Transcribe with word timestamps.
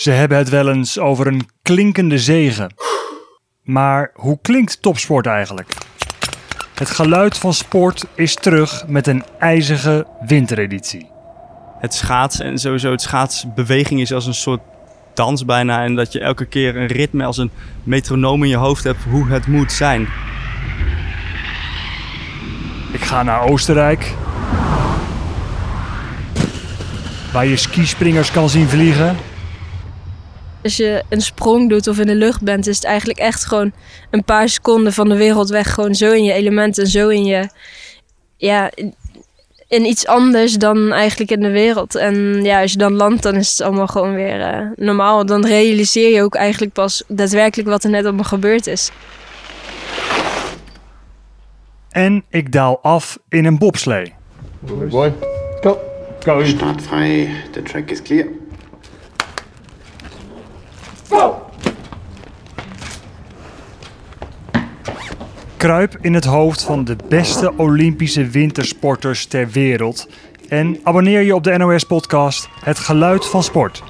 Ze 0.00 0.10
hebben 0.10 0.38
het 0.38 0.48
wel 0.48 0.68
eens 0.68 0.98
over 0.98 1.26
een 1.26 1.48
klinkende 1.62 2.18
zegen. 2.18 2.74
Maar 3.62 4.10
hoe 4.14 4.38
klinkt 4.42 4.82
topsport 4.82 5.26
eigenlijk? 5.26 5.72
Het 6.74 6.90
geluid 6.90 7.38
van 7.38 7.54
sport 7.54 8.06
is 8.14 8.34
terug 8.34 8.84
met 8.86 9.06
een 9.06 9.24
ijzige 9.38 10.06
wintereditie. 10.20 11.10
Het 11.78 11.94
schaatsen 11.94 12.46
en 12.46 12.58
sowieso 12.58 12.90
het 12.90 13.02
schaatsbeweging 13.02 14.00
is 14.00 14.12
als 14.12 14.26
een 14.26 14.34
soort 14.34 14.60
dans 15.14 15.44
bijna. 15.44 15.84
En 15.84 15.94
dat 15.94 16.12
je 16.12 16.20
elke 16.20 16.46
keer 16.46 16.76
een 16.76 16.86
ritme 16.86 17.24
als 17.24 17.38
een 17.38 17.50
metronoom 17.82 18.42
in 18.42 18.48
je 18.48 18.56
hoofd 18.56 18.84
hebt 18.84 19.02
hoe 19.10 19.28
het 19.28 19.46
moet 19.46 19.72
zijn. 19.72 20.08
Ik 22.92 23.00
ga 23.00 23.22
naar 23.22 23.42
Oostenrijk. 23.42 24.14
Waar 27.32 27.46
je 27.46 27.56
skispringers 27.56 28.30
kan 28.30 28.48
zien 28.48 28.68
vliegen. 28.68 29.16
Als 30.62 30.76
je 30.76 31.02
een 31.08 31.20
sprong 31.20 31.68
doet 31.68 31.86
of 31.86 31.98
in 31.98 32.06
de 32.06 32.14
lucht 32.14 32.42
bent, 32.42 32.66
is 32.66 32.76
het 32.76 32.84
eigenlijk 32.84 33.18
echt 33.18 33.44
gewoon 33.44 33.72
een 34.10 34.24
paar 34.24 34.48
seconden 34.48 34.92
van 34.92 35.08
de 35.08 35.16
wereld 35.16 35.48
weg. 35.48 35.74
Gewoon 35.74 35.94
zo 35.94 36.12
in 36.12 36.24
je 36.24 36.32
element 36.32 36.78
en 36.78 36.86
zo 36.86 37.08
in 37.08 37.24
je. 37.24 37.48
Ja, 38.36 38.70
in, 39.68 39.84
iets 39.84 40.06
anders 40.06 40.54
dan 40.54 40.92
eigenlijk 40.92 41.30
in 41.30 41.40
de 41.40 41.50
wereld. 41.50 41.94
En 41.94 42.44
ja, 42.44 42.60
als 42.60 42.72
je 42.72 42.78
dan 42.78 42.92
landt, 42.92 43.22
dan 43.22 43.34
is 43.34 43.50
het 43.50 43.60
allemaal 43.60 43.86
gewoon 43.86 44.14
weer 44.14 44.40
eh, 44.40 44.66
normaal. 44.76 45.26
Dan 45.26 45.46
realiseer 45.46 46.14
je 46.14 46.22
ook 46.22 46.34
eigenlijk 46.34 46.72
pas 46.72 47.02
daadwerkelijk 47.08 47.68
wat 47.68 47.84
er 47.84 47.90
net 47.90 48.04
allemaal 48.04 48.24
gebeurd 48.24 48.66
is. 48.66 48.90
En 51.90 52.24
ik 52.28 52.52
daal 52.52 52.78
af 52.82 53.18
in 53.28 53.44
een 53.44 53.58
bobslee. 53.58 54.12
Boy, 54.60 55.12
go. 55.60 55.78
Go. 56.20 56.44
Startfrei, 56.44 57.28
the 57.52 57.62
track 57.62 57.90
is 57.90 58.02
clear. 58.02 58.26
Kruip 65.60 65.96
in 66.00 66.14
het 66.14 66.24
hoofd 66.24 66.62
van 66.62 66.84
de 66.84 66.96
beste 67.08 67.52
Olympische 67.56 68.26
wintersporters 68.26 69.26
ter 69.26 69.48
wereld. 69.48 70.08
En 70.48 70.80
abonneer 70.82 71.20
je 71.20 71.34
op 71.34 71.44
de 71.44 71.56
NOS-podcast 71.56 72.48
Het 72.64 72.78
Geluid 72.78 73.26
van 73.26 73.42
Sport. 73.42 73.82